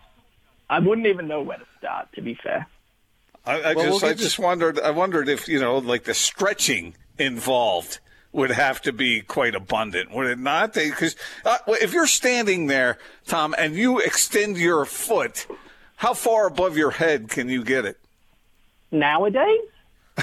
I 0.71 0.79
wouldn't 0.79 1.07
even 1.07 1.27
know 1.29 1.43
where 1.43 1.59
to 1.59 1.67
start. 1.79 2.09
To 2.15 2.23
be 2.23 2.35
fair. 2.35 2.67
I, 3.47 3.61
I 3.61 3.75
well, 3.75 3.87
just 3.87 4.03
we'll 4.03 4.11
I 4.11 4.15
just 4.15 4.39
wondered 4.39 4.81
I 4.81 4.91
wondered 4.91 5.29
if 5.29 5.49
you 5.49 5.61
know 5.61 5.79
like 5.79 6.05
the 6.05 6.15
stretching 6.15 6.95
involved 7.19 8.01
would 8.33 8.51
have 8.51 8.83
to 8.83 8.93
be 8.93 9.21
quite 9.21 9.55
abundant, 9.55 10.13
would 10.13 10.27
it 10.27 10.41
not? 10.41 10.75
Because 10.75 11.15
uh, 11.45 11.59
if 11.69 11.93
you're 11.93 12.09
standing 12.09 12.67
there, 12.67 12.99
Tom, 13.29 13.55
and 13.57 13.77
you 13.77 14.01
extend 14.01 14.57
your 14.57 14.85
foot, 14.85 15.47
how 16.05 16.13
far 16.13 16.47
above 16.47 16.77
your 16.77 16.91
head 16.91 17.31
can 17.31 17.49
you 17.49 17.65
get 17.65 17.87
it? 17.87 17.99
Nowadays, 18.91 19.63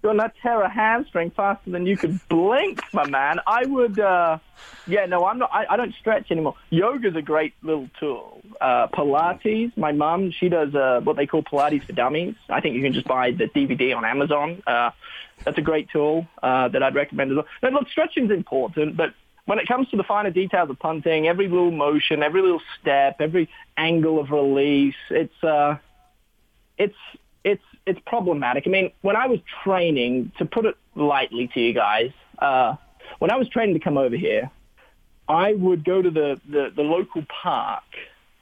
you're 0.00 0.14
not 0.14 0.32
tear 0.40 0.62
a 0.62 0.70
hamstring 0.70 1.32
faster 1.32 1.70
than 1.70 1.84
you 1.84 1.96
could 1.96 2.20
blink, 2.28 2.80
my 2.92 3.04
man. 3.08 3.40
I 3.48 3.66
would. 3.66 3.98
Uh, 3.98 4.38
yeah, 4.86 5.06
no, 5.06 5.26
I'm 5.26 5.38
not. 5.38 5.50
I, 5.52 5.66
I 5.70 5.76
don't 5.76 5.92
stretch 5.98 6.30
anymore. 6.30 6.54
Yoga's 6.70 7.16
a 7.16 7.22
great 7.22 7.52
little 7.62 7.90
tool. 7.98 8.42
Uh, 8.60 8.86
Pilates. 8.86 9.76
My 9.76 9.90
mom, 9.90 10.30
she 10.30 10.48
does 10.48 10.72
uh, 10.72 11.00
what 11.02 11.16
they 11.16 11.26
call 11.26 11.42
Pilates 11.42 11.84
for 11.84 11.94
dummies. 11.94 12.36
I 12.48 12.60
think 12.60 12.76
you 12.76 12.82
can 12.82 12.92
just 12.92 13.08
buy 13.08 13.32
the 13.32 13.48
DVD 13.48 13.96
on 13.96 14.04
Amazon. 14.04 14.62
Uh, 14.68 14.90
that's 15.44 15.58
a 15.58 15.62
great 15.62 15.90
tool 15.90 16.28
uh, 16.44 16.68
that 16.68 16.80
I'd 16.80 16.94
recommend 16.94 17.32
as 17.32 17.36
well. 17.38 17.46
Now, 17.60 17.70
look, 17.70 17.88
stretching's 17.88 18.30
important, 18.30 18.96
but 18.96 19.14
when 19.46 19.58
it 19.58 19.68
comes 19.68 19.88
to 19.90 19.96
the 19.96 20.04
finer 20.04 20.30
details 20.30 20.70
of 20.70 20.78
punting, 20.78 21.26
every 21.28 21.48
little 21.48 21.70
motion, 21.70 22.22
every 22.22 22.42
little 22.42 22.62
step, 22.80 23.16
every 23.20 23.48
angle 23.76 24.18
of 24.18 24.30
release, 24.30 24.94
it's 25.10 25.44
uh, 25.44 25.76
it's 26.78 26.96
it's 27.44 27.62
it's 27.86 28.00
problematic. 28.06 28.64
I 28.66 28.70
mean, 28.70 28.90
when 29.02 29.16
I 29.16 29.26
was 29.26 29.40
training, 29.62 30.32
to 30.38 30.46
put 30.46 30.64
it 30.64 30.76
lightly 30.94 31.48
to 31.54 31.60
you 31.60 31.74
guys, 31.74 32.10
uh, 32.38 32.76
when 33.18 33.30
I 33.30 33.36
was 33.36 33.48
training 33.48 33.74
to 33.74 33.80
come 33.80 33.98
over 33.98 34.16
here, 34.16 34.50
I 35.28 35.52
would 35.54 35.84
go 35.84 36.02
to 36.02 36.10
the, 36.10 36.40
the, 36.48 36.72
the 36.74 36.82
local 36.82 37.24
park 37.42 37.84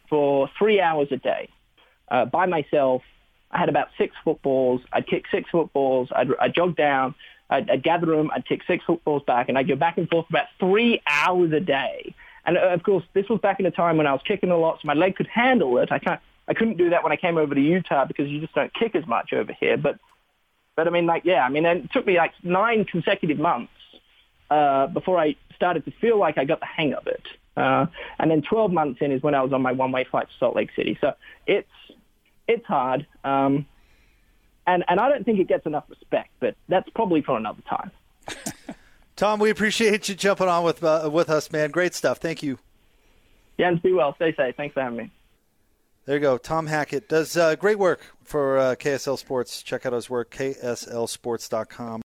for 0.09 0.49
three 0.59 0.81
hours 0.81 1.09
a 1.11 1.17
day 1.17 1.49
uh, 2.11 2.25
by 2.27 2.47
myself. 2.47 3.03
I 3.51 3.59
had 3.59 3.69
about 3.69 3.89
six 3.99 4.15
footballs. 4.25 4.81
I'd 4.93 5.07
kick 5.07 5.25
six 5.31 5.51
footballs. 5.51 6.09
I'd, 6.15 6.29
I'd 6.41 6.55
jog 6.55 6.77
down. 6.77 7.15
I'd, 7.53 7.71
I'd 7.71 7.83
gather 7.83 8.07
them. 8.07 8.31
I'd 8.35 8.47
kick 8.47 8.63
six 8.67 8.85
footballs 8.85 9.23
back, 9.27 9.49
and 9.49 9.59
I'd 9.59 9.69
go 9.69 9.77
back 9.77 9.99
and 9.99 10.09
forth 10.09 10.27
for 10.29 10.37
about 10.37 10.49
three 10.59 11.01
hours 11.07 11.53
a 11.53 11.61
day. 11.61 12.15
And 12.45 12.57
uh, 12.57 12.69
of 12.69 12.83
course, 12.83 13.05
this 13.13 13.29
was 13.29 13.41
back 13.41 13.61
in 13.61 13.67
a 13.67 13.71
time 13.71 13.97
when 13.97 14.07
I 14.07 14.13
was 14.13 14.23
kicking 14.27 14.51
a 14.51 14.57
lot, 14.57 14.81
so 14.81 14.87
my 14.87 14.95
leg 14.95 15.17
could 15.17 15.29
handle 15.29 15.79
it. 15.79 15.93
I 15.93 15.99
can't. 15.99 16.21
I 16.49 16.55
couldn't 16.55 16.77
do 16.77 16.91
that 16.91 17.05
when 17.05 17.13
I 17.13 17.17
came 17.17 17.39
over 17.39 17.55
to 17.55 17.61
Utah 17.61 18.05
because 18.05 18.29
you 18.29 18.41
just 18.41 18.55
don't 18.55 18.73
kick 18.75 18.97
as 18.97 19.07
much 19.07 19.33
over 19.33 19.53
here. 19.53 19.77
But, 19.77 20.01
but 20.75 20.89
I 20.89 20.91
mean, 20.91 21.07
like, 21.07 21.25
yeah, 21.25 21.45
I 21.45 21.49
mean, 21.49 21.65
it 21.65 21.93
took 21.93 22.05
me 22.05 22.17
like 22.17 22.33
nine 22.43 22.85
consecutive 22.85 23.39
months 23.39 23.73
uh, 24.51 24.89
before 24.89 25.21
I 25.21 25.37
started 25.55 25.85
to 25.85 25.93
feel 25.93 26.19
like 26.19 26.39
I 26.39 26.45
got 26.45 26.59
the 26.59 26.67
hang 26.67 26.95
of 26.95 27.07
it. 27.07 27.23
Uh, 27.57 27.87
and 28.19 28.29
then 28.29 28.43
12 28.43 28.73
months 28.73 29.01
in 29.01 29.13
is 29.13 29.23
when 29.23 29.37
I 29.37 29.43
was 29.43 29.53
on 29.53 29.63
my 29.63 29.71
one-way 29.71 30.05
flight 30.11 30.27
to 30.27 30.35
Salt 30.41 30.57
Lake 30.57 30.71
City. 30.75 30.99
So 31.01 31.15
it's 31.47 31.69
it's 32.49 32.67
hard, 32.67 33.07
um, 33.23 33.67
and 34.67 34.85
and 34.89 35.01
I 35.01 35.09
don't 35.09 35.25
think 35.25 35.39
it 35.39 35.49
gets 35.49 35.67
enough 35.67 35.85
respect. 35.89 36.31
But 36.41 36.57
that's 36.69 36.89
probably 36.91 37.23
for 37.23 37.37
another 37.37 37.63
time. 37.69 37.91
Tom, 39.17 39.41
we 39.41 39.51
appreciate 39.51 40.09
you 40.09 40.15
jumping 40.15 40.49
on 40.49 40.65
with 40.65 40.83
uh, 40.83 41.09
with 41.13 41.31
us, 41.31 41.51
man. 41.53 41.71
Great 41.71 41.95
stuff. 41.95 42.19
Thank 42.19 42.43
you. 42.43 42.59
Jens, 43.59 43.81
be 43.81 43.93
well. 43.93 44.15
Stay 44.17 44.35
safe. 44.35 44.57
Thanks 44.57 44.75
for 44.75 44.83
having 44.83 44.99
me. 44.99 45.11
There 46.05 46.17
you 46.17 46.21
go. 46.21 46.37
Tom 46.37 46.67
Hackett 46.67 47.09
does 47.09 47.37
uh, 47.37 47.55
great 47.55 47.79
work 47.79 48.01
for 48.25 48.59
uh, 48.59 48.75
KSL 48.75 49.17
Sports. 49.17 49.63
Check 49.63 49.87
out 49.87 49.93
his 49.93 50.11
work, 50.11 50.31
kslsports.com. 50.31 52.01